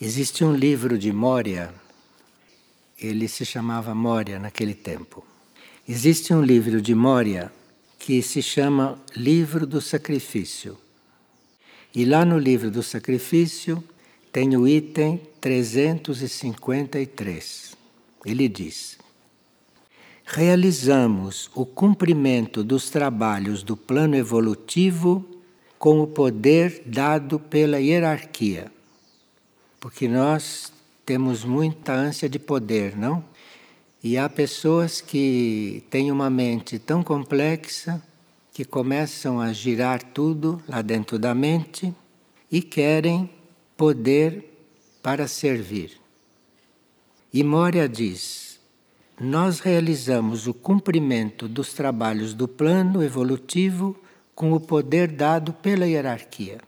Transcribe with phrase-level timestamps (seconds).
[0.00, 1.74] Existe um livro de Moria,
[2.96, 5.26] ele se chamava Moria naquele tempo.
[5.88, 7.50] Existe um livro de Moria
[7.98, 10.78] que se chama Livro do Sacrifício.
[11.92, 13.82] E lá no livro do sacrifício
[14.30, 17.76] tem o item 353.
[18.24, 18.98] Ele diz:
[20.24, 25.28] Realizamos o cumprimento dos trabalhos do plano evolutivo
[25.76, 28.70] com o poder dado pela hierarquia
[29.80, 30.72] porque nós
[31.04, 33.24] temos muita ânsia de poder, não?
[34.02, 38.02] E há pessoas que têm uma mente tão complexa
[38.52, 41.94] que começam a girar tudo lá dentro da mente
[42.50, 43.30] e querem
[43.76, 44.44] poder
[45.02, 46.00] para servir.
[47.32, 48.58] E Moria diz:
[49.20, 53.96] nós realizamos o cumprimento dos trabalhos do plano evolutivo
[54.34, 56.60] com o poder dado pela hierarquia.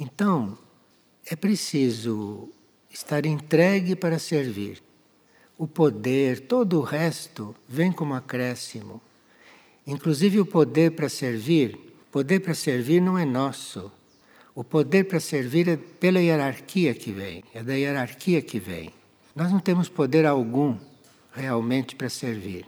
[0.00, 0.56] Então,
[1.26, 2.48] é preciso
[2.90, 4.82] estar entregue para servir.
[5.56, 9.00] O poder, todo o resto, vem como acréscimo.
[9.86, 11.78] Inclusive o poder para servir.
[12.10, 13.90] Poder para servir não é nosso.
[14.54, 18.92] O poder para servir é pela hierarquia que vem, é da hierarquia que vem.
[19.34, 20.78] Nós não temos poder algum
[21.32, 22.64] realmente para servir.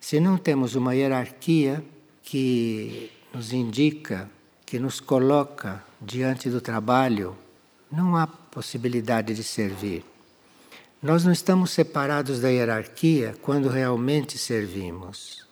[0.00, 1.84] Se não temos uma hierarquia
[2.24, 4.28] que nos indica,
[4.66, 7.36] que nos coloca diante do trabalho,
[7.92, 10.02] não há possibilidade de servir.
[11.02, 15.46] Nós não estamos separados da hierarquia quando realmente servimos.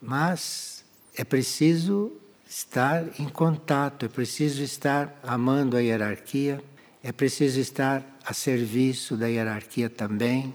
[0.00, 0.84] Mas
[1.16, 2.12] é preciso
[2.48, 6.62] estar em contato, é preciso estar amando a hierarquia,
[7.02, 10.54] é preciso estar a serviço da hierarquia também.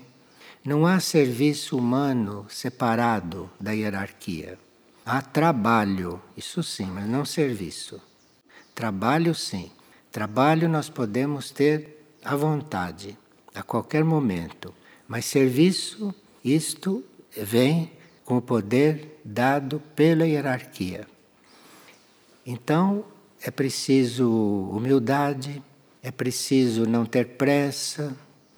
[0.63, 4.59] Não há serviço humano separado da hierarquia.
[5.05, 8.01] Há trabalho, isso sim, mas não serviço.
[8.75, 9.71] Trabalho sim.
[10.13, 13.17] Trabalho nós podemos ter à vontade,
[13.55, 14.71] a qualquer momento,
[15.07, 16.13] mas serviço,
[16.45, 17.03] isto
[17.35, 17.91] vem
[18.23, 21.07] com o poder dado pela hierarquia.
[22.45, 23.03] Então,
[23.41, 24.29] é preciso
[24.71, 25.63] humildade,
[26.03, 28.15] é preciso não ter pressa,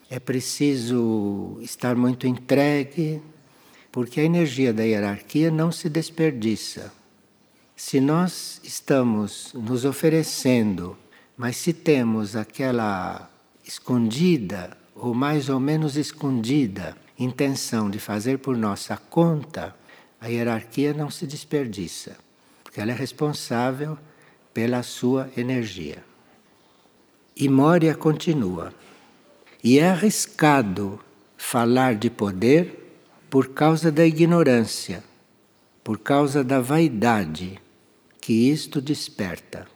[0.09, 3.21] é preciso estar muito entregue,
[3.93, 6.91] porque a energia da hierarquia não se desperdiça.
[7.77, 10.97] Se nós estamos nos oferecendo
[11.37, 13.29] mas se temos aquela
[13.65, 19.75] escondida, ou mais ou menos escondida, intenção de fazer por nossa conta,
[20.19, 22.17] a hierarquia não se desperdiça,
[22.63, 23.97] porque ela é responsável
[24.53, 26.03] pela sua energia.
[27.35, 28.73] E Moria continua.
[29.61, 30.99] E é arriscado
[31.35, 35.03] falar de poder por causa da ignorância,
[35.83, 37.59] por causa da vaidade
[38.21, 39.67] que isto desperta.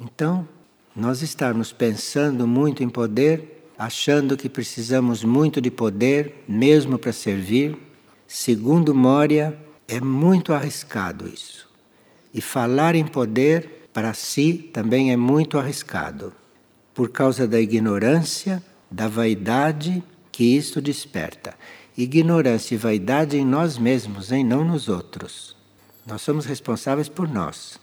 [0.00, 0.48] Então,
[0.94, 7.76] nós estarmos pensando muito em poder, achando que precisamos muito de poder, mesmo para servir,
[8.26, 9.58] segundo Moria,
[9.88, 11.68] é muito arriscado isso.
[12.32, 16.32] E falar em poder para si também é muito arriscado,
[16.94, 21.54] por causa da ignorância, da vaidade que isto desperta.
[21.96, 25.56] Ignorância e vaidade em nós mesmos, em não nos outros.
[26.06, 27.78] Nós somos responsáveis por nós.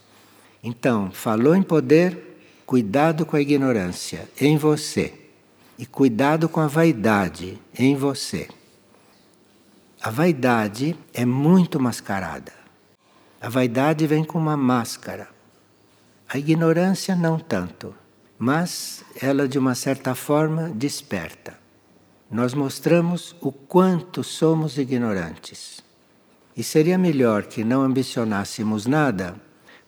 [0.62, 2.27] Então, falou em poder,
[2.68, 5.14] Cuidado com a ignorância em você
[5.78, 8.46] e cuidado com a vaidade em você.
[10.02, 12.52] A vaidade é muito mascarada.
[13.40, 15.30] A vaidade vem com uma máscara.
[16.28, 17.94] A ignorância não tanto,
[18.38, 21.58] mas ela de uma certa forma desperta.
[22.30, 25.82] Nós mostramos o quanto somos ignorantes.
[26.54, 29.36] E seria melhor que não ambicionássemos nada,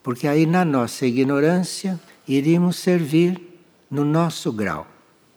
[0.01, 3.41] porque aí na nossa ignorância iríamos servir
[3.89, 4.87] no nosso grau.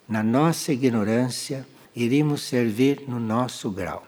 [0.09, 4.05] Na nossa ignorância, iríamos servir no nosso grau.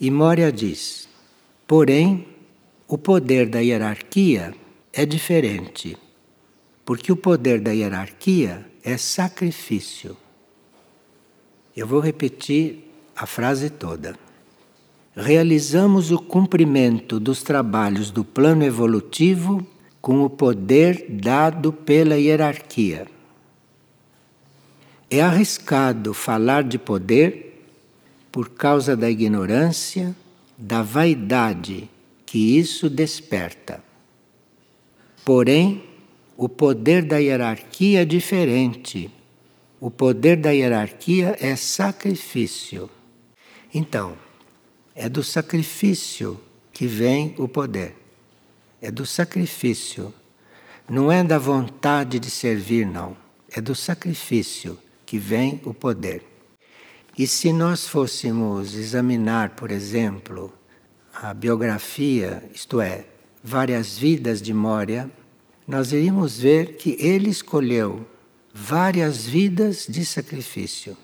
[0.00, 1.08] E Moria diz:
[1.66, 2.26] porém,
[2.86, 4.54] o poder da hierarquia
[4.92, 5.96] é diferente,
[6.84, 10.16] porque o poder da hierarquia é sacrifício.
[11.74, 14.18] Eu vou repetir a frase toda.
[15.14, 19.66] Realizamos o cumprimento dos trabalhos do plano evolutivo
[20.02, 23.06] com o poder dado pela hierarquia.
[25.08, 27.64] É arriscado falar de poder
[28.32, 30.16] por causa da ignorância,
[30.58, 31.88] da vaidade
[32.26, 33.82] que isso desperta.
[35.24, 35.84] Porém,
[36.36, 39.08] o poder da hierarquia é diferente.
[39.78, 42.90] O poder da hierarquia é sacrifício.
[43.72, 44.16] Então,
[44.96, 46.40] é do sacrifício
[46.72, 48.01] que vem o poder
[48.82, 50.12] é do sacrifício.
[50.90, 53.16] Não é da vontade de servir, não.
[53.54, 56.24] é do sacrifício que vem o poder.
[57.16, 60.52] E se nós fôssemos examinar, por exemplo,
[61.14, 63.04] a biografia, isto é,
[63.44, 65.10] várias vidas de Moria,
[65.68, 68.06] nós iríamos ver que ele escolheu
[68.52, 70.96] várias vidas de sacrifício.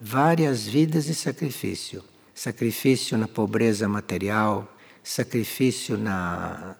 [0.00, 2.04] Várias vidas de sacrifício.
[2.34, 6.76] Sacrifício na pobreza material, sacrifício na,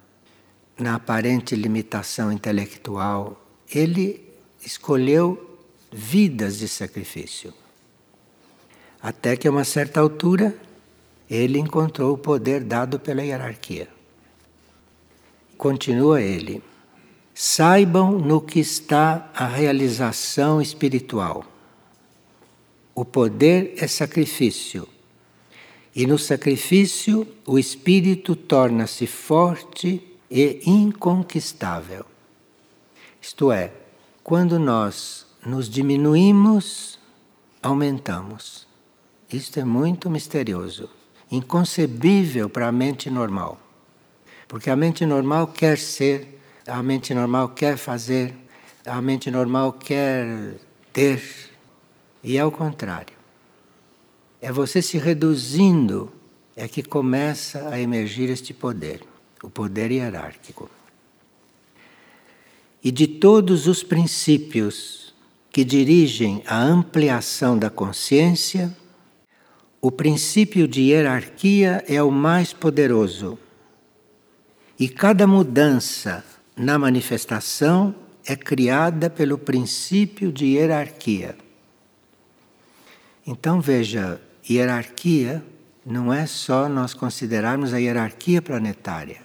[0.79, 3.45] na aparente limitação intelectual.
[3.71, 4.25] Ele
[4.65, 5.59] escolheu
[5.93, 7.53] vidas de sacrifício.
[9.03, 10.57] Até que a uma certa altura
[11.29, 13.89] ele encontrou o poder dado pela hierarquia.
[15.57, 16.63] Continua ele.
[17.35, 21.45] Saibam no que está a realização espiritual.
[22.95, 24.89] O poder é sacrifício.
[25.95, 32.05] E no sacrifício, o espírito torna-se forte e inconquistável.
[33.21, 33.73] Isto é,
[34.23, 36.99] quando nós nos diminuímos,
[37.63, 38.67] aumentamos.
[39.33, 40.89] Isto é muito misterioso,
[41.31, 43.59] inconcebível para a mente normal.
[44.47, 48.35] Porque a mente normal quer ser, a mente normal quer fazer,
[48.87, 50.55] a mente normal quer
[50.93, 51.23] ter.
[52.23, 53.17] E é o contrário.
[54.41, 56.13] É você se reduzindo
[56.57, 59.03] é que começa a emergir este poder,
[59.43, 60.71] o poder hierárquico.
[62.83, 65.15] E de todos os princípios
[65.51, 68.77] que dirigem a ampliação da consciência,
[69.81, 73.39] o princípio de hierarquia é o mais poderoso.
[74.79, 76.25] E cada mudança
[76.57, 77.95] na manifestação
[78.25, 81.37] é criada pelo princípio de hierarquia.
[83.27, 85.43] Então veja, hierarquia
[85.85, 89.23] não é só nós considerarmos a hierarquia planetária,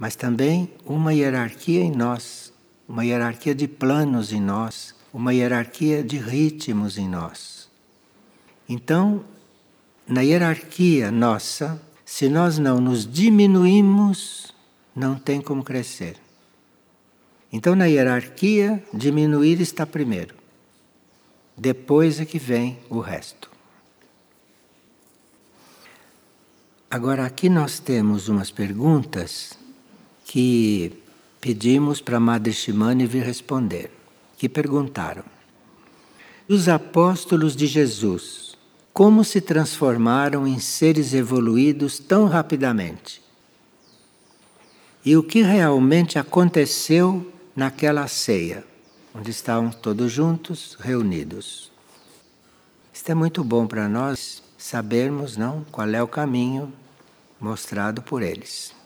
[0.00, 2.54] mas também uma hierarquia em nós,
[2.88, 7.68] uma hierarquia de planos em nós, uma hierarquia de ritmos em nós.
[8.66, 9.22] Então,
[10.08, 14.54] na hierarquia nossa, se nós não nos diminuímos,
[14.96, 16.16] não tem como crescer.
[17.52, 20.34] Então, na hierarquia, diminuir está primeiro.
[21.54, 23.50] Depois é que vem o resto.
[26.90, 29.59] Agora, aqui nós temos umas perguntas
[30.30, 30.92] que
[31.40, 33.90] pedimos para Madre Shimane vir responder.
[34.38, 35.24] Que perguntaram:
[36.48, 38.56] Os apóstolos de Jesus
[38.92, 43.20] como se transformaram em seres evoluídos tão rapidamente.
[45.04, 48.64] E o que realmente aconteceu naquela ceia,
[49.12, 51.72] onde estavam todos juntos, reunidos.
[52.92, 56.72] Isto é muito bom para nós sabermos, não, qual é o caminho
[57.40, 58.78] mostrado por eles.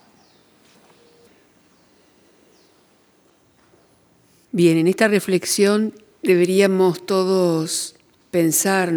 [4.57, 7.97] Bien, en esta reflexión deberíamos todos
[8.31, 8.95] pensar,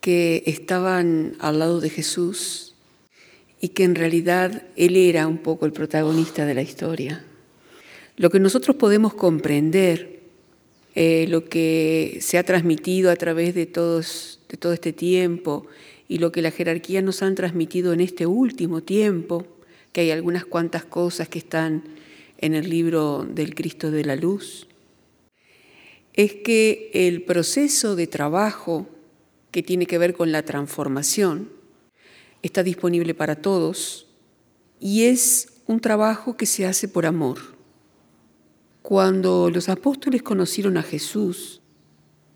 [0.00, 2.74] que estaban al lado de Jesús
[3.60, 7.22] y que en realidad Él era un poco el protagonista de la historia.
[8.16, 10.20] Lo que nosotros podemos comprender,
[10.94, 15.66] eh, lo que se ha transmitido a través de, todos, de todo este tiempo
[16.08, 19.46] y lo que la jerarquía nos han transmitido en este último tiempo,
[19.92, 21.82] que hay algunas cuantas cosas que están
[22.38, 24.66] en el libro del Cristo de la Luz,
[26.14, 28.88] es que el proceso de trabajo
[29.56, 31.50] que tiene que ver con la transformación,
[32.42, 34.06] está disponible para todos
[34.78, 37.38] y es un trabajo que se hace por amor.
[38.82, 41.62] Cuando los apóstoles conocieron a Jesús,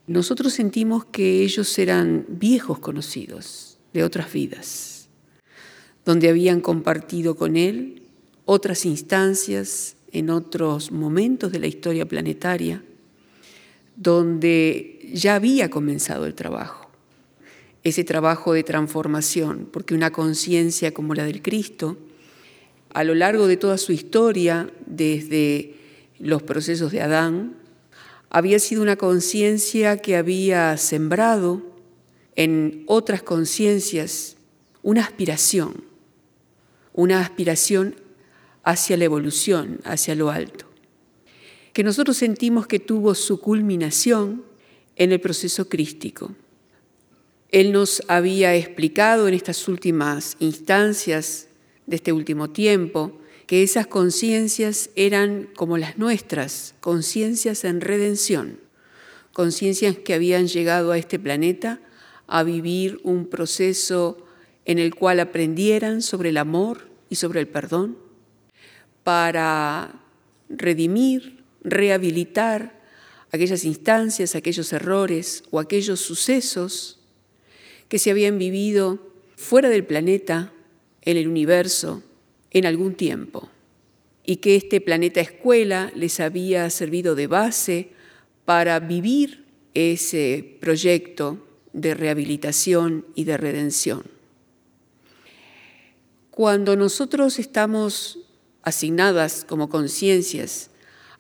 [0.07, 5.11] nosotros sentimos que ellos eran viejos conocidos de otras vidas,
[6.07, 8.09] donde habían compartido con Él
[8.47, 12.83] otras instancias en otros momentos de la historia planetaria,
[13.97, 16.90] donde ya había comenzado el trabajo.
[17.83, 21.97] Ese trabajo de transformación, porque una conciencia como la del Cristo,
[22.93, 25.75] a lo largo de toda su historia, desde
[26.19, 27.55] los procesos de Adán,
[28.29, 31.62] había sido una conciencia que había sembrado
[32.37, 34.37] en otras conciencias
[34.83, 35.85] una aspiración,
[36.93, 37.97] una aspiración
[38.62, 40.67] hacia la evolución, hacia lo alto,
[41.73, 44.45] que nosotros sentimos que tuvo su culminación
[44.97, 46.35] en el proceso crístico.
[47.50, 51.49] Él nos había explicado en estas últimas instancias
[51.87, 58.61] de este último tiempo que esas conciencias eran como las nuestras, conciencias en redención,
[59.33, 61.81] conciencias que habían llegado a este planeta
[62.29, 64.25] a vivir un proceso
[64.67, 67.99] en el cual aprendieran sobre el amor y sobre el perdón,
[69.04, 70.02] para
[70.49, 72.80] redimir, rehabilitar
[73.33, 76.99] aquellas instancias, aquellos errores o aquellos sucesos
[77.88, 80.52] que se habían vivido fuera del planeta,
[81.02, 82.02] en el universo,
[82.50, 83.49] en algún tiempo,
[84.25, 87.90] y que este planeta escuela les había servido de base
[88.45, 94.02] para vivir ese proyecto de rehabilitación y de redención.
[96.30, 98.20] Cuando nosotros estamos
[98.62, 100.71] asignadas como conciencias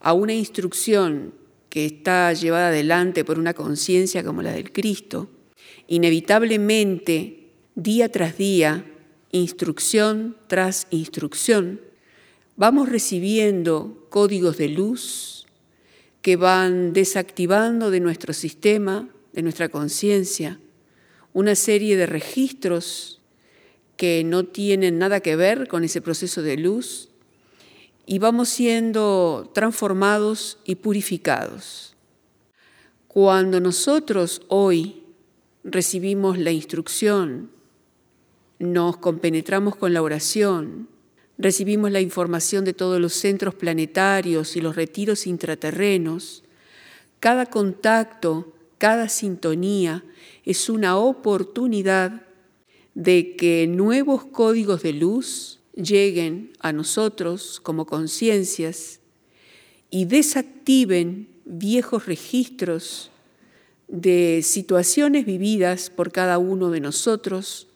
[0.00, 1.34] a una instrucción
[1.68, 5.30] que está llevada adelante por una conciencia como la del Cristo,
[5.86, 8.84] inevitablemente, día tras día,
[9.30, 11.80] instrucción tras instrucción,
[12.56, 15.46] vamos recibiendo códigos de luz
[16.22, 20.58] que van desactivando de nuestro sistema, de nuestra conciencia,
[21.32, 23.20] una serie de registros
[23.96, 27.09] que no tienen nada que ver con ese proceso de luz
[28.10, 31.94] y vamos siendo transformados y purificados.
[33.06, 35.04] Cuando nosotros hoy
[35.62, 37.52] recibimos la instrucción,
[38.58, 40.88] nos compenetramos con la oración,
[41.38, 46.42] recibimos la información de todos los centros planetarios y los retiros intraterrenos,
[47.20, 50.02] cada contacto, cada sintonía
[50.44, 52.22] es una oportunidad
[52.94, 59.00] de que nuevos códigos de luz lleguen a nosotros como conciencias
[59.90, 63.10] y desactiven viejos registros
[63.88, 67.68] de situaciones vividas por cada uno de nosotros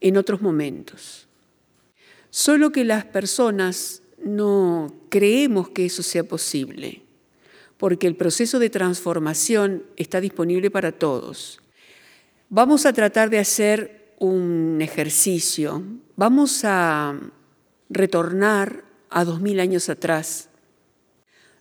[0.00, 1.28] en otros momentos.
[2.30, 7.02] Solo que las personas no creemos que eso sea posible,
[7.76, 11.60] porque el proceso de transformación está disponible para todos.
[12.48, 15.82] Vamos a tratar de hacer un ejercicio,
[16.16, 17.18] vamos a
[17.90, 20.48] retornar a dos mil años atrás,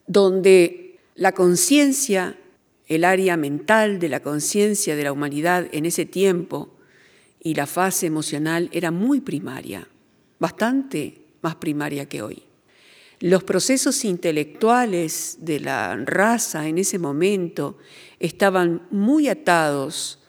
[0.07, 2.37] donde la conciencia,
[2.87, 6.69] el área mental de la conciencia de la humanidad en ese tiempo
[7.41, 9.87] y la fase emocional era muy primaria,
[10.39, 12.43] bastante más primaria que hoy.
[13.19, 17.77] Los procesos intelectuales de la raza en ese momento
[18.19, 20.19] estaban muy atados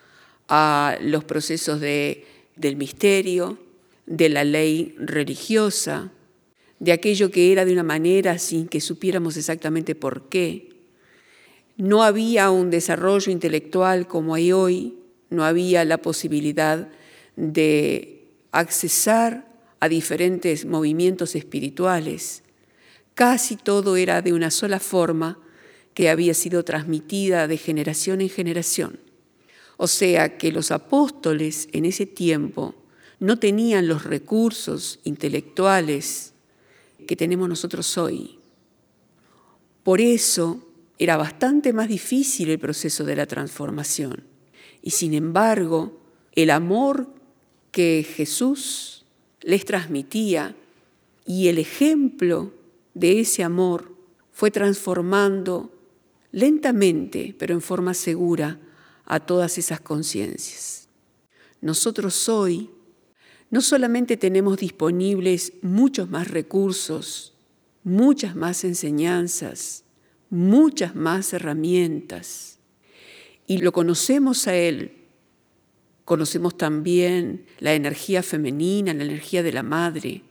[0.49, 2.27] a los procesos de,
[2.57, 3.59] del misterio,
[4.11, 6.11] de la ley religiosa,
[6.81, 10.71] de aquello que era de una manera sin que supiéramos exactamente por qué.
[11.77, 14.97] No había un desarrollo intelectual como hay hoy,
[15.31, 16.89] no había la posibilidad
[17.37, 19.47] de accesar
[19.79, 22.43] a diferentes movimientos espirituales.
[23.15, 25.39] Casi todo era de una sola forma
[25.95, 28.99] que había sido transmitida de generación en generación.
[29.77, 32.75] O sea que los apóstoles en ese tiempo
[33.21, 36.33] no tenían los recursos intelectuales
[37.07, 38.39] que tenemos nosotros hoy.
[39.83, 40.67] Por eso
[40.99, 44.25] era bastante más difícil el proceso de la transformación.
[44.83, 46.01] Y sin embargo,
[46.33, 47.09] el amor
[47.71, 49.05] que Jesús
[49.43, 50.57] les transmitía
[51.27, 52.53] y el ejemplo
[52.95, 53.95] de ese amor
[54.33, 55.73] fue transformando
[56.33, 58.59] lentamente, pero en forma segura,
[59.05, 60.89] a todas esas conciencias.
[61.61, 62.71] Nosotros hoy
[63.51, 67.35] no solamente tenemos disponibles muchos más recursos,
[67.83, 69.85] muchas más enseñanzas,
[70.31, 72.59] muchas más herramientas,
[73.47, 74.93] y lo conocemos a Él,
[76.05, 80.23] conocemos también la energía femenina, la energía de la madre,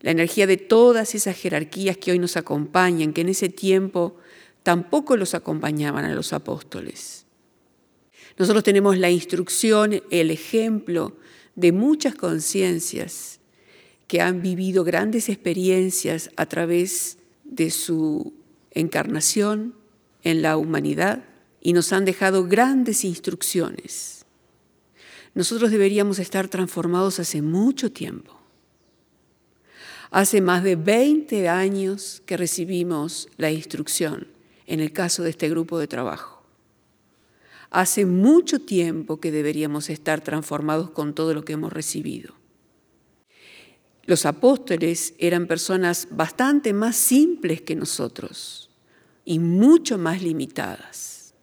[0.00, 4.16] la energía de todas esas jerarquías que hoy nos acompañan, que en ese tiempo
[4.64, 7.26] tampoco los acompañaban a los apóstoles.
[8.38, 11.16] Nosotros tenemos la instrucción, el ejemplo
[11.58, 13.40] de muchas conciencias
[14.06, 18.32] que han vivido grandes experiencias a través de su
[18.70, 19.74] encarnación
[20.22, 21.24] en la humanidad
[21.60, 24.24] y nos han dejado grandes instrucciones.
[25.34, 28.38] Nosotros deberíamos estar transformados hace mucho tiempo.
[30.12, 34.28] Hace más de 20 años que recibimos la instrucción
[34.66, 36.37] en el caso de este grupo de trabajo.
[37.70, 42.34] Hace mucho tiempo que deberíamos estar transformados con todo lo que hemos recibido.
[44.04, 48.70] Los apóstoles eran personas bastante más simples que nosotros
[49.26, 51.34] y mucho más limitadas.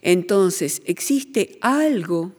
[0.00, 2.32] Entonces existe algo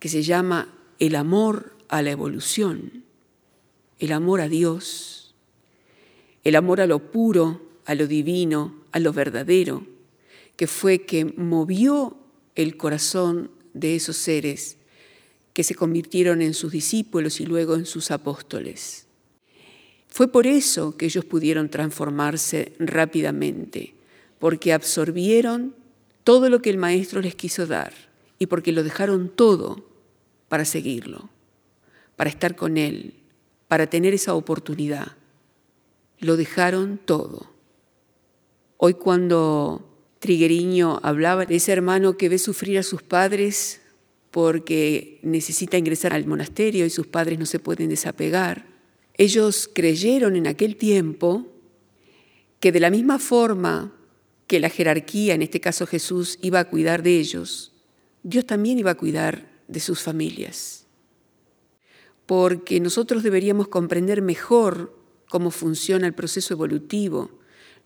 [0.00, 3.04] que se llama el amor a la evolución,
[4.00, 5.36] el amor a Dios,
[6.42, 9.86] el amor a lo puro, a lo divino, a lo verdadero,
[10.56, 12.16] que fue que movió
[12.54, 14.76] el corazón de esos seres
[15.52, 19.06] que se convirtieron en sus discípulos y luego en sus apóstoles.
[20.08, 23.94] Fue por eso que ellos pudieron transformarse rápidamente,
[24.38, 25.74] porque absorbieron
[26.24, 27.92] todo lo que el Maestro les quiso dar
[28.38, 29.86] y porque lo dejaron todo
[30.48, 31.30] para seguirlo,
[32.16, 33.14] para estar con Él,
[33.68, 35.16] para tener esa oportunidad.
[36.18, 37.50] Lo dejaron todo.
[38.76, 39.91] Hoy cuando
[40.22, 43.80] Trigueriño hablaba de ese hermano que ve sufrir a sus padres
[44.30, 48.68] porque necesita ingresar al monasterio y sus padres no se pueden desapegar,
[49.14, 51.48] ellos creyeron en aquel tiempo
[52.60, 53.96] que de la misma forma
[54.46, 57.72] que la jerarquía, en este caso Jesús, iba a cuidar de ellos,
[58.22, 60.86] Dios también iba a cuidar de sus familias.
[62.26, 64.96] Porque nosotros deberíamos comprender mejor
[65.28, 67.41] cómo funciona el proceso evolutivo.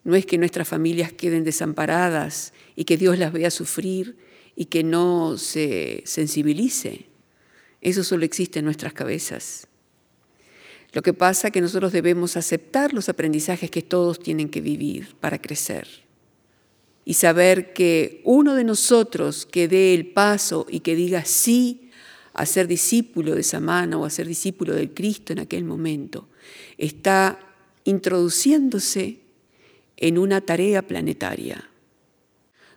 [0.06, 4.16] No es que nuestras familias queden desamparadas y que Dios las vea sufrir
[4.54, 7.06] y que no se sensibilice.
[7.80, 9.66] Eso solo existe en nuestras cabezas.
[10.92, 15.16] Lo que pasa es que nosotros debemos aceptar los aprendizajes que todos tienen que vivir
[15.18, 15.88] para crecer
[17.04, 21.90] y saber que uno de nosotros que dé el paso y que diga sí
[22.32, 26.28] a ser discípulo de esa mano o a ser discípulo del Cristo en aquel momento,
[26.78, 27.40] está
[27.82, 29.25] introduciéndose
[29.96, 31.68] en una tarea planetaria,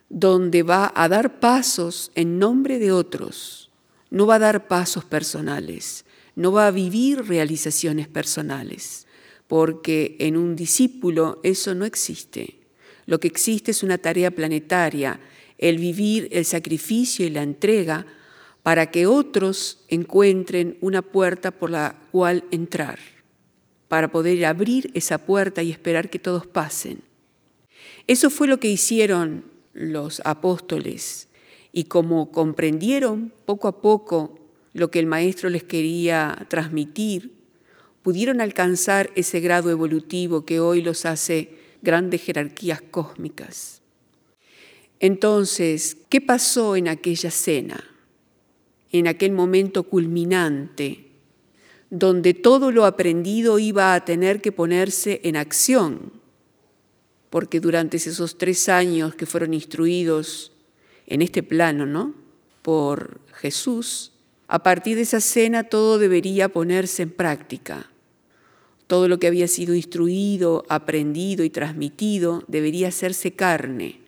[0.08, 3.70] donde va a dar pasos en nombre de otros,
[4.10, 9.06] no va a dar pasos personales, no va a vivir realizaciones personales,
[9.46, 12.58] porque en un discípulo eso no existe.
[13.06, 15.20] Lo que existe es una tarea planetaria,
[15.58, 18.06] el vivir el sacrificio y la entrega
[18.62, 22.98] para que otros encuentren una puerta por la cual entrar,
[23.88, 27.09] para poder abrir esa puerta y esperar que todos pasen.
[28.06, 31.28] Eso fue lo que hicieron los apóstoles
[31.72, 34.38] y como comprendieron poco a poco
[34.72, 37.32] lo que el maestro les quería transmitir,
[38.02, 43.80] pudieron alcanzar ese grado evolutivo que hoy los hace grandes jerarquías cósmicas.
[45.00, 47.84] Entonces, ¿qué pasó en aquella cena?
[48.92, 51.06] En aquel momento culminante,
[51.90, 56.19] donde todo lo aprendido iba a tener que ponerse en acción,
[57.30, 60.52] porque durante esos tres años que fueron instruidos
[61.06, 62.14] en este plano, ¿no?
[62.62, 64.12] Por Jesús,
[64.48, 67.88] a partir de esa cena todo debería ponerse en práctica.
[68.88, 74.00] Todo lo que había sido instruido, aprendido y transmitido debería hacerse carne.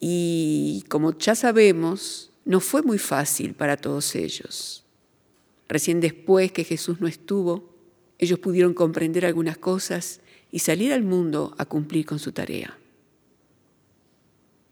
[0.00, 4.84] Y como ya sabemos, no fue muy fácil para todos ellos.
[5.68, 7.74] Recién después que Jesús no estuvo,
[8.18, 12.78] ellos pudieron comprender algunas cosas y salir al mundo a cumplir con su tarea.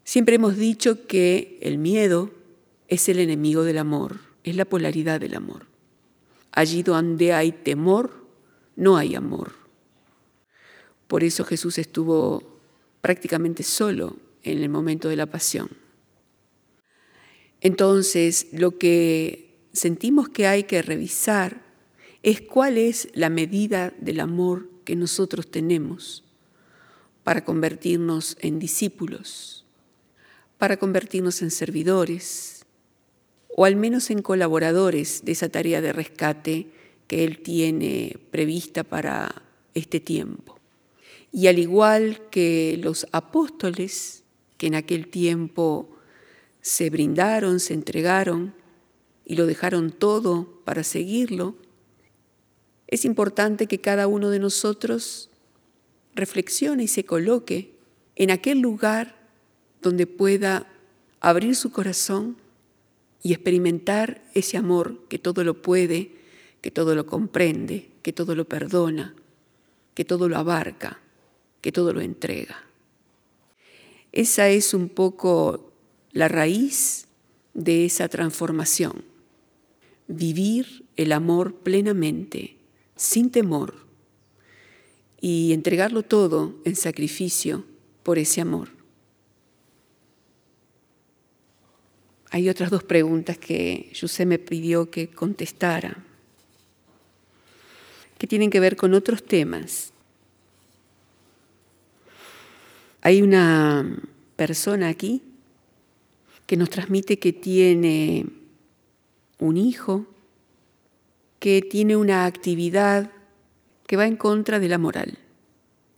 [0.03, 2.31] Siempre hemos dicho que el miedo
[2.87, 5.65] es el enemigo del amor es la polaridad del amor.
[6.51, 8.11] Allí donde hay temor,
[8.75, 9.53] no hay amor.
[11.07, 12.59] Por eso Jesús estuvo
[13.01, 15.69] prácticamente solo en el momento de la pasión.
[17.59, 21.63] Entonces, lo que sentimos que hay que revisar
[22.21, 26.23] es cuál es la medida del amor que nosotros tenemos
[27.23, 29.65] para convertirnos en discípulos,
[30.57, 32.65] para convertirnos en servidores,
[33.57, 36.67] o al menos en colaboradores de esa tarea de rescate
[37.07, 39.43] que Él tiene prevista para
[39.73, 40.59] este tiempo.
[41.31, 44.23] Y al igual que los apóstoles,
[44.57, 45.89] que en aquel tiempo
[46.61, 48.53] se brindaron, se entregaron
[49.25, 51.55] y lo dejaron todo para seguirlo,
[52.87, 55.29] es importante que cada uno de nosotros
[56.13, 57.73] reflexione y se coloque
[58.15, 59.15] en aquel lugar
[59.81, 60.67] donde pueda
[61.19, 62.37] abrir su corazón
[63.21, 66.11] y experimentar ese amor que todo lo puede,
[66.61, 69.15] que todo lo comprende, que todo lo perdona,
[69.93, 70.99] que todo lo abarca,
[71.61, 72.63] que todo lo entrega.
[74.11, 75.73] Esa es un poco
[76.11, 77.07] la raíz
[77.53, 79.03] de esa transformación.
[80.07, 82.54] Vivir el amor plenamente,
[82.95, 83.75] sin temor,
[85.19, 87.65] y entregarlo todo en sacrificio
[88.03, 88.75] por ese amor.
[92.35, 96.03] hay otras dos preguntas que José me pidió que contestara,
[98.17, 99.93] que tienen que ver con otros temas.
[102.99, 104.03] Hay una
[104.35, 105.21] persona aquí
[106.45, 108.25] que nos transmite que tiene
[109.39, 110.05] un hijo,
[111.45, 113.11] que tiene una actividad
[113.85, 115.19] que va en contra de la moral,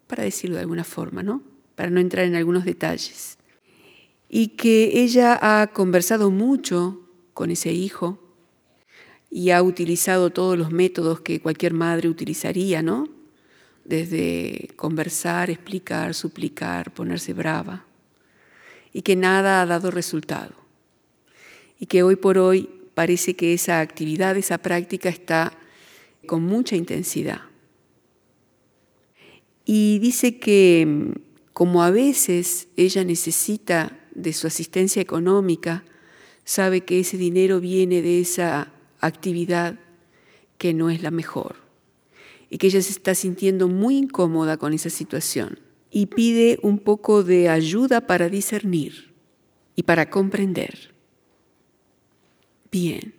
[0.05, 1.41] para decirlo de alguna forma, ¿no?
[1.73, 3.37] Para no entrar en algunos detalles
[4.27, 6.99] y que ella ha conversado mucho
[7.33, 8.19] con ese hijo
[9.31, 13.07] y ha utilizado todos los métodos que cualquier madre utilizaría, ¿no?
[13.85, 17.85] desde conversar, explicar, suplicar, ponerse brava,
[18.91, 20.55] y que nada ha dado resultado.
[21.79, 25.53] Y que hoy por hoy parece que esa actividad, esa práctica está
[26.25, 27.41] con mucha intensidad.
[29.65, 31.13] Y dice que
[31.53, 35.83] como a veces ella necesita de su asistencia económica,
[36.43, 39.77] sabe que ese dinero viene de esa actividad
[40.57, 41.57] que no es la mejor
[42.49, 45.59] y que ella se está sintiendo muy incómoda con esa situación
[45.91, 49.13] y pide un poco de ayuda para discernir
[49.75, 50.96] y para comprender.
[52.71, 53.13] Bien,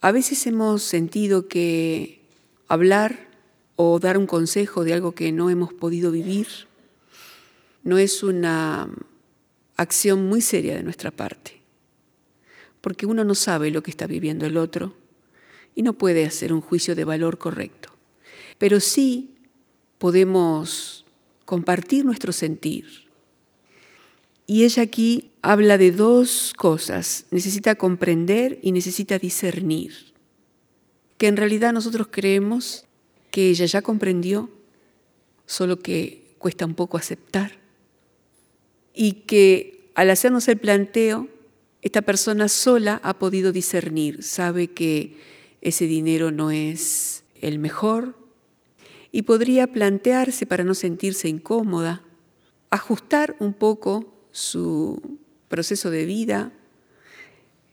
[0.00, 2.20] a veces hemos sentido que
[2.66, 3.28] hablar
[3.76, 6.48] o dar un consejo de algo que no hemos podido vivir
[7.84, 8.88] no es una
[9.76, 11.60] acción muy seria de nuestra parte,
[12.80, 14.94] porque uno no sabe lo que está viviendo el otro
[15.74, 17.98] y no puede hacer un juicio de valor correcto
[18.58, 19.30] pero sí
[19.98, 21.04] podemos
[21.44, 23.07] compartir nuestro sentir.
[24.50, 30.14] Y ella aquí habla de dos cosas, necesita comprender y necesita discernir,
[31.18, 32.86] que en realidad nosotros creemos
[33.30, 34.48] que ella ya comprendió,
[35.44, 37.58] solo que cuesta un poco aceptar,
[38.94, 41.28] y que al hacernos el planteo,
[41.82, 45.18] esta persona sola ha podido discernir, sabe que
[45.60, 48.16] ese dinero no es el mejor,
[49.12, 52.02] y podría plantearse, para no sentirse incómoda,
[52.70, 56.52] ajustar un poco su proceso de vida,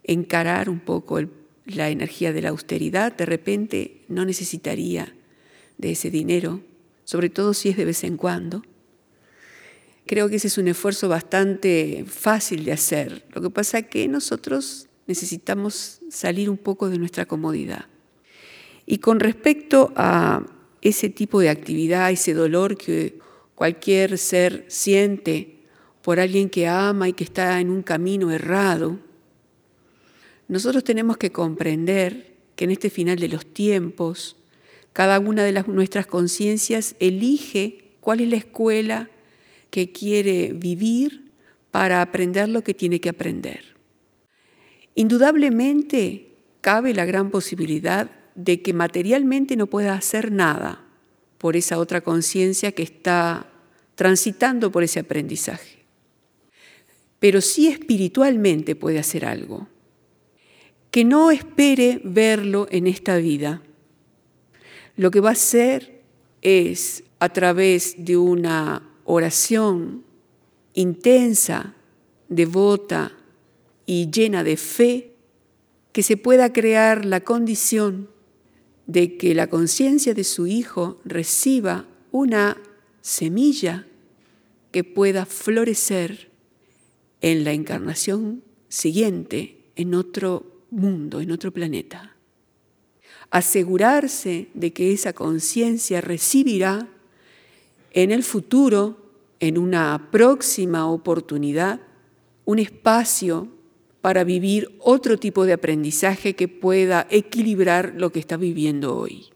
[0.04, 1.19] encarar un poco
[1.65, 5.15] la energía de la austeridad, de repente no necesitaría
[5.78, 6.62] de ese dinero,
[7.04, 8.63] sobre todo si es de vez en cuando.
[10.08, 13.25] Creo que ese es un esfuerzo bastante fácil de hacer.
[13.34, 17.86] Lo que pasa es que nosotros necesitamos salir un poco de nuestra comodidad.
[18.88, 20.45] Y con respecto a
[20.82, 23.19] ese tipo de actividad, ese dolor que
[23.56, 25.55] cualquier ser siente
[26.06, 29.00] por alguien que ama y que está en un camino errado,
[30.48, 34.36] nosotros tenemos que comprender que en este final de los tiempos,
[34.94, 39.10] cada una de las, nuestras conciencias elige cuál es la escuela
[39.72, 41.32] que quiere vivir
[41.72, 43.76] para aprender lo que tiene que aprender.
[44.94, 50.86] Indudablemente cabe la gran posibilidad de que materialmente no pueda hacer nada
[51.39, 53.50] por esa otra conciencia que está
[53.96, 55.85] transitando por ese aprendizaje.
[57.25, 59.67] Pero sí espiritualmente puede hacer algo.
[60.91, 63.63] Que no espere verlo en esta vida.
[64.95, 66.03] Lo que va a hacer
[66.43, 70.03] es a través de una oración
[70.75, 71.73] intensa,
[72.29, 73.11] devota
[73.88, 75.15] y llena de fe,
[75.93, 78.07] que se pueda crear la condición
[78.85, 82.61] de que la conciencia de su hijo reciba una
[83.01, 83.88] semilla
[84.71, 86.35] que pueda florecer
[87.21, 92.15] en la encarnación siguiente, en otro mundo, en otro planeta.
[93.30, 96.88] Asegurarse de que esa conciencia recibirá
[97.91, 101.82] en el futuro, en una próxima oportunidad,
[102.45, 103.49] un espacio
[104.01, 109.30] para vivir otro tipo de aprendizaje que pueda equilibrar lo que está viviendo hoy.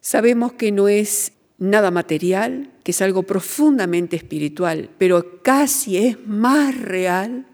[0.00, 6.78] Sabemos que no es nada material, que es algo profundamente espiritual, pero casi es más
[6.80, 7.46] real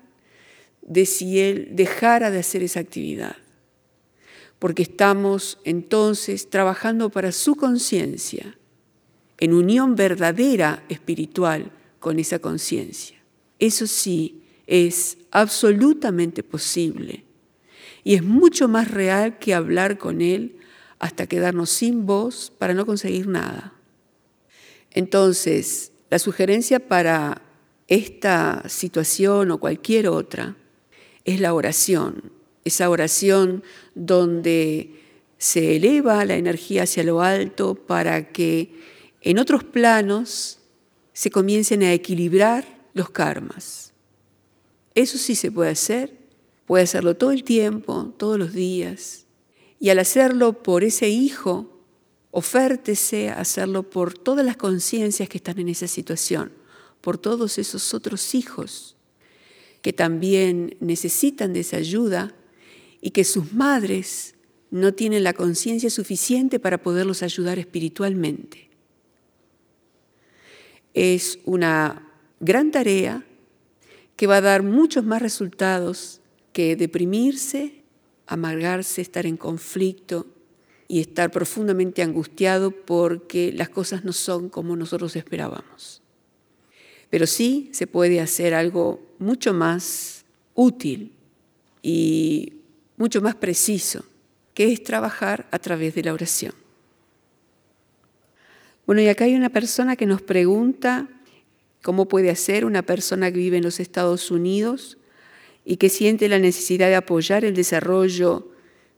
[0.82, 3.36] de si él dejara de hacer esa actividad.
[4.58, 8.58] Porque estamos entonces trabajando para su conciencia,
[9.38, 13.20] en unión verdadera espiritual con esa conciencia.
[13.58, 17.24] Eso sí, es absolutamente posible
[18.04, 20.56] y es mucho más real que hablar con Él
[20.98, 23.74] hasta quedarnos sin voz para no conseguir nada.
[24.94, 27.42] Entonces, la sugerencia para
[27.88, 30.57] esta situación o cualquier otra
[31.24, 32.33] es la oración,
[32.64, 33.62] esa oración
[33.94, 35.00] donde
[35.38, 38.74] se eleva la energía hacia lo alto para que
[39.20, 40.59] en otros planos
[41.12, 43.92] se comiencen a equilibrar los karmas.
[44.94, 46.16] Eso sí se puede hacer,
[46.66, 49.26] puede hacerlo todo el tiempo, todos los días.
[49.81, 51.71] Y al hacerlo por ese hijo,
[52.32, 56.50] ofértese a hacerlo por todas las conciencias que están en esa situación,
[57.00, 58.96] por todos esos otros hijos
[59.82, 62.34] que también necesitan de esa ayuda
[63.00, 64.34] y que sus madres
[64.70, 68.70] no tienen la conciencia suficiente para poderlos ayudar espiritualmente.
[70.94, 72.08] Es una
[72.40, 73.26] gran tarea
[74.16, 76.20] que va a dar muchos más resultados
[76.52, 77.82] que deprimirse,
[78.26, 80.26] amargarse, estar en conflicto
[80.92, 86.02] y estar profundamente angustiado porque las cosas no son como nosotros esperábamos.
[87.09, 91.12] Pero sí se puede hacer algo mucho más útil
[91.81, 92.57] y
[92.98, 94.05] mucho más preciso,
[94.52, 96.52] que es trabajar a través de la oración.
[98.85, 101.09] Bueno, y acá hay una persona que nos pregunta
[101.81, 104.98] cómo puede hacer una persona que vive en los Estados Unidos
[105.64, 108.51] y que siente la necesidad de apoyar el desarrollo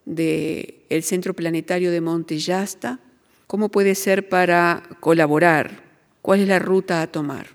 [0.05, 3.01] del Centro Planetario de Monte Yasta,
[3.47, 5.85] cómo puede ser para colaborar,
[6.23, 7.49] cuál es la ruta a tomar.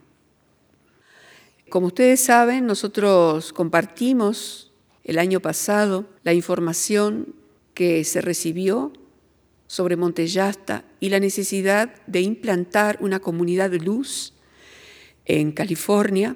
[1.69, 4.71] Como ustedes saben, nosotros compartimos
[5.03, 7.35] el año pasado la información
[7.73, 8.91] que se recibió
[9.67, 14.33] sobre Monte Yasta y la necesidad de implantar una comunidad de luz
[15.25, 16.35] en California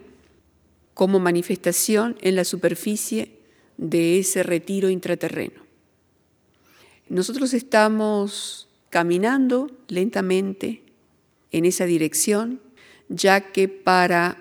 [0.93, 3.39] como manifestación en la superficie
[3.77, 5.62] de ese retiro intraterreno.
[7.09, 10.83] Nosotros estamos caminando lentamente
[11.51, 12.61] en esa dirección,
[13.09, 14.37] ya que para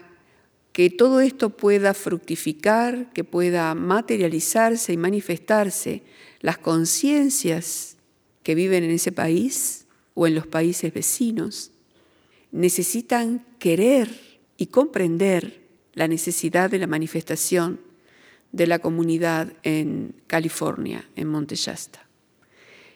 [0.72, 6.03] que todo esto pueda fructificar, que pueda materializarse y manifestarse,
[6.40, 7.96] las conciencias
[8.42, 11.70] que viven en ese país o en los países vecinos
[12.51, 15.62] necesitan querer y comprender
[15.94, 17.81] la necesidad de la manifestación
[18.53, 22.12] de la comunidad en California, en Monte Shasta.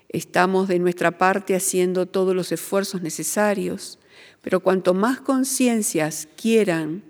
[0.09, 3.99] Estamos de nuestra parte haciendo todos los esfuerzos necesarios,
[4.43, 7.03] pero cuanto más conciencias quieran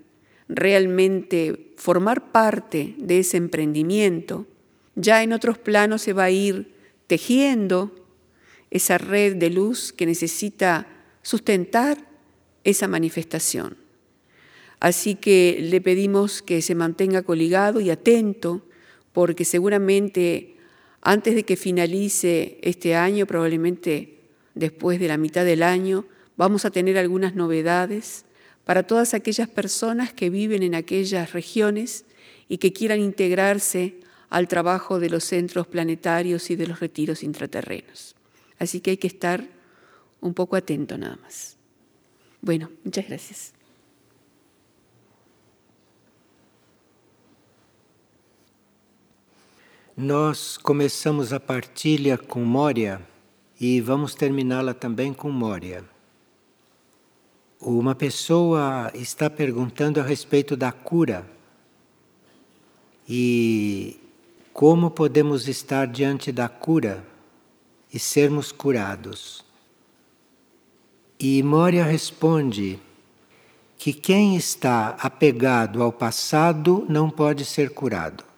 [0.49, 4.47] realmente formar parte de ese emprendimiento,
[4.95, 6.73] ya en otros planos se va a ir
[7.05, 7.93] tejiendo
[8.71, 10.87] esa red de luz que necesita
[11.21, 12.07] sustentar
[12.63, 13.77] esa manifestación.
[14.79, 18.61] Así que le pedimos que se mantenga coligado y atento,
[19.13, 20.56] porque seguramente
[21.07, 24.19] antes de que finalice este año, probablemente
[24.55, 26.03] después de la mitad del año,
[26.35, 28.25] vamos a tener algunas novedades
[28.65, 32.03] para todas aquellas personas que viven en aquellas regiones
[32.49, 38.17] y que quieran integrarse al trabajo de los centros planetarios y de los retiros intraterrenos.
[38.59, 39.47] Así que hay que estar
[40.19, 41.55] un poco atento nada más.
[42.41, 43.53] Bueno, muchas gracias.
[49.99, 53.01] Nós começamos a partilha com Mória
[53.59, 55.83] e vamos terminá-la também com Mória.
[57.59, 61.27] Uma pessoa está perguntando a respeito da cura
[63.09, 63.99] e
[64.53, 67.03] como podemos estar diante da cura
[67.91, 69.43] e sermos curados.
[71.19, 72.79] E Mória responde
[73.79, 78.36] que quem está apegado ao passado não pode ser curado.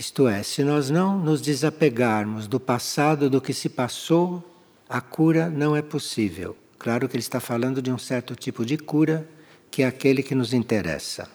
[0.00, 4.42] Isto é, se nós não nos desapegarmos do passado, do que se passou,
[4.88, 6.56] a cura não é possível.
[6.78, 9.28] Claro que ele está falando de um certo tipo de cura,
[9.70, 11.28] que é aquele que nos interessa.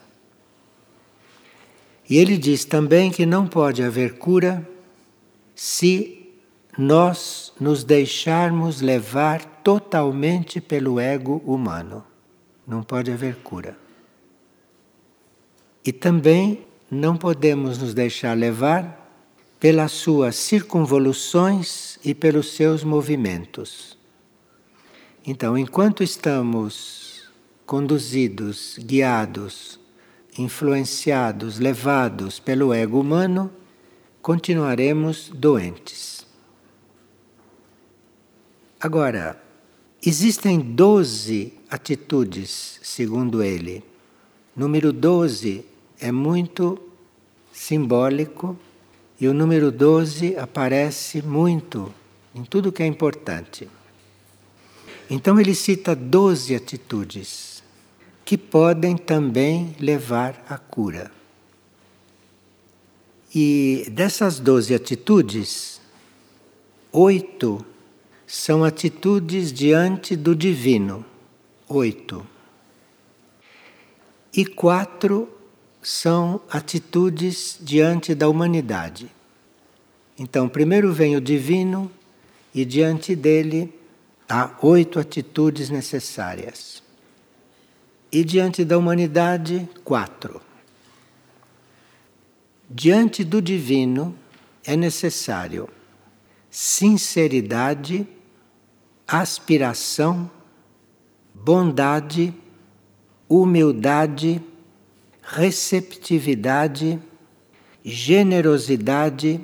[2.09, 4.67] E ele diz também que não pode haver cura
[5.53, 6.27] se
[6.75, 12.03] nós nos deixarmos levar totalmente pelo ego humano.
[12.65, 13.77] Não pode haver cura.
[15.85, 19.03] E também não podemos nos deixar levar
[19.59, 23.97] pelas suas circunvoluções e pelos seus movimentos.
[25.25, 27.27] Então, enquanto estamos
[27.65, 29.79] conduzidos, guiados,
[30.37, 33.51] influenciados, levados pelo ego humano,
[34.21, 36.27] continuaremos doentes.
[38.79, 39.41] Agora,
[40.05, 43.83] existem 12 atitudes, segundo ele.
[44.55, 45.65] Número 12
[45.99, 46.79] é muito
[47.51, 48.57] simbólico
[49.19, 51.93] e o número 12 aparece muito
[52.33, 53.69] em tudo que é importante.
[55.09, 57.63] Então ele cita 12 atitudes
[58.25, 61.11] que podem também levar à cura.
[63.33, 65.81] E dessas 12 atitudes,
[66.91, 67.65] oito
[68.25, 71.05] são atitudes diante do divino.
[71.67, 72.25] Oito.
[74.33, 75.34] E quatro
[75.85, 79.07] são atitudes diante da humanidade.
[80.17, 81.91] Então, primeiro vem o divino
[82.55, 83.71] e diante dele
[84.27, 86.81] há oito atitudes necessárias.
[88.11, 90.41] E diante da humanidade, quatro.
[92.67, 94.17] Diante do divino
[94.63, 95.69] é necessário
[96.49, 98.07] sinceridade,
[99.07, 100.31] aspiração,
[101.31, 102.33] bondade,
[103.29, 104.41] humildade,
[105.25, 106.99] receptividade,
[107.83, 109.41] generosidade,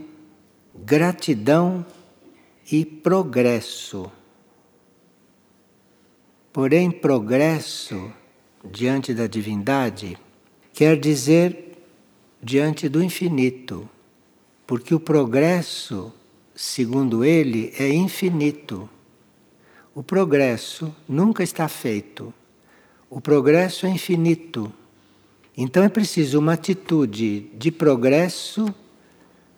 [0.75, 1.83] gratidão
[2.71, 4.11] e progresso.
[6.53, 8.11] Porém, progresso
[8.63, 10.17] diante da divindade
[10.71, 11.77] quer dizer
[12.41, 13.89] diante do infinito,
[14.67, 16.13] porque o progresso,
[16.53, 18.87] segundo ele, é infinito.
[19.95, 22.33] O progresso nunca está feito.
[23.09, 24.71] O progresso é infinito.
[25.55, 28.73] Então é preciso uma atitude de progresso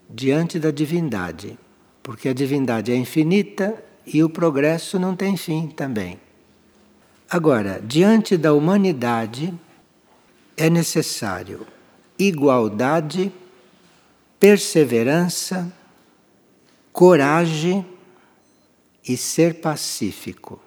[0.10, 1.58] diante da divindade,
[2.02, 6.20] porque a divindade é infinita e o progresso não tem fim também.
[7.30, 9.54] Agora, diante da humanidade,
[10.58, 11.66] é necessário
[12.18, 13.32] igualdade,
[14.40, 15.72] perseverança,
[16.92, 17.86] coragem
[19.08, 20.62] e ser pacífico.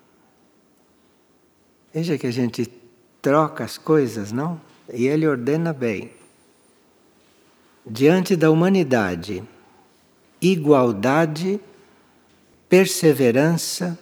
[1.95, 2.71] Veja que a gente
[3.23, 4.61] troca as coisas, não?
[4.93, 6.13] E ele ordena bem.
[7.85, 9.43] Diante da humanidade,
[10.41, 11.61] igualdade,
[12.69, 13.99] perseverança,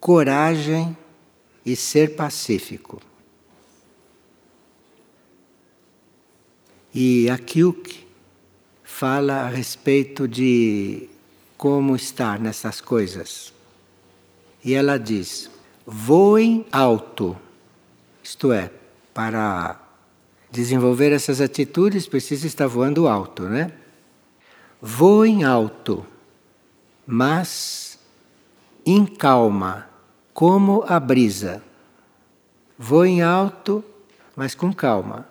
[0.00, 0.96] coragem
[1.64, 3.00] e ser pacífico.
[6.94, 8.04] E a Kyuk
[8.82, 11.08] fala a respeito de
[11.56, 13.52] como estar nessas coisas.
[14.64, 15.50] E ela diz:
[15.86, 17.36] voem alto,
[18.22, 18.70] isto é,
[19.12, 19.80] para
[20.50, 23.72] desenvolver essas atitudes precisa estar voando alto, né?
[24.80, 26.06] Voem alto,
[27.06, 27.98] mas
[28.84, 29.88] em calma,
[30.34, 31.62] como a brisa.
[32.78, 33.84] Voem alto,
[34.34, 35.28] mas com calma,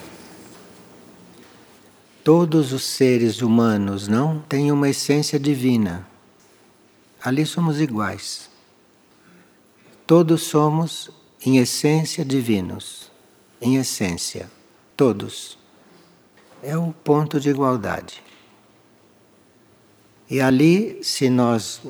[2.22, 6.07] Todos os seres humanos, não, têm uma essência divina.
[7.24, 8.50] Ali somos iguais.
[10.07, 11.11] Todos somos,
[11.46, 13.11] em essência, divinos.
[13.59, 14.50] Em essência.
[14.94, 15.57] Todos.
[16.62, 18.22] É o ponto de igualdade.
[20.28, 21.81] E ali, se nós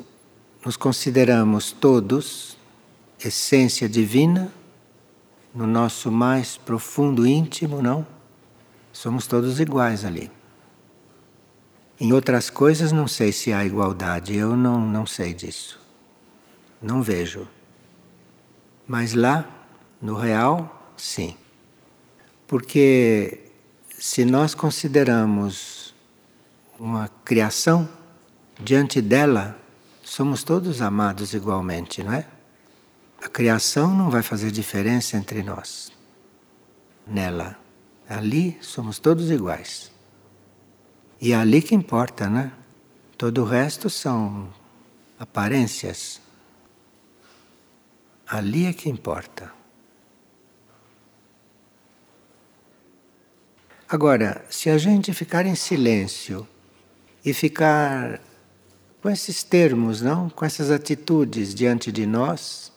[0.65, 2.57] nos consideramos todos
[3.23, 4.51] essência divina,
[5.53, 8.05] no nosso mais profundo íntimo, não?
[8.91, 10.31] Somos todos iguais ali.
[11.99, 15.79] Em outras coisas não sei se há igualdade, eu não, não sei disso.
[16.81, 17.47] Não vejo.
[18.87, 19.47] Mas lá,
[20.01, 21.35] no real, sim.
[22.47, 23.51] Porque
[23.97, 25.93] se nós consideramos
[26.79, 27.87] uma criação,
[28.59, 29.62] diante dela
[30.13, 32.27] somos todos amados igualmente, não é?
[33.19, 35.91] A criação não vai fazer diferença entre nós.
[37.07, 37.57] Nela.
[38.07, 39.91] Ali somos todos iguais.
[41.19, 42.51] E é ali que importa, né?
[43.17, 44.53] Todo o resto são
[45.17, 46.21] aparências.
[48.27, 49.51] Ali é que importa.
[53.89, 56.47] Agora, se a gente ficar em silêncio
[57.25, 58.21] e ficar
[59.03, 60.29] com esses termos, não?
[60.29, 62.71] Com essas atitudes diante de nós,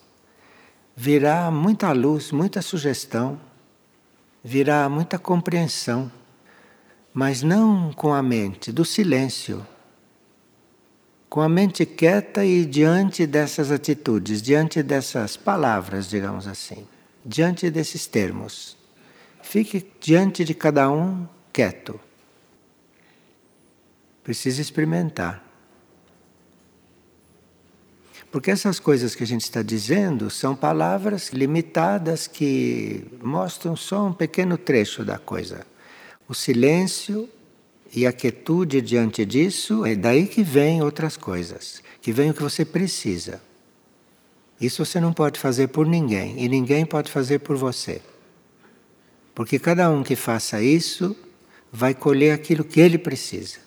[0.97, 3.41] virá muita luz, muita sugestão,
[4.43, 6.11] virá muita compreensão,
[7.15, 9.65] mas não com a mente, do silêncio.
[11.29, 16.89] Com a mente quieta e diante dessas atitudes, diante dessas palavras, digamos assim,
[17.25, 18.77] diante desses termos.
[19.43, 22.01] Fique diante de cada um quieto.
[24.25, 25.46] Precisa experimentar.
[28.31, 34.12] Porque essas coisas que a gente está dizendo são palavras limitadas que mostram só um
[34.12, 35.67] pequeno trecho da coisa.
[36.29, 37.29] O silêncio
[37.95, 42.43] e a quietude diante disso, é daí que vem outras coisas, que vem o que
[42.43, 43.41] você precisa.
[44.61, 48.03] Isso você não pode fazer por ninguém e ninguém pode fazer por você.
[49.35, 51.14] Porque cada um que faça isso
[51.70, 53.66] vai colher aquilo que ele precisa.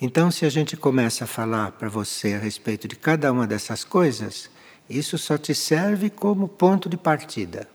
[0.00, 3.82] Então, se a gente começa a falar para você a respeito de cada uma dessas
[3.82, 4.50] coisas,
[4.88, 7.66] isso só te serve como ponto de partida.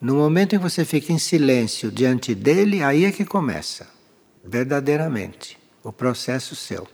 [0.00, 3.86] No momento em que você fica em silêncio diante dele, aí é que começa,
[4.44, 6.86] verdadeiramente, o processo seu.